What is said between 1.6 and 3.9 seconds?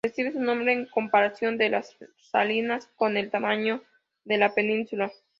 las salinas con el tamaño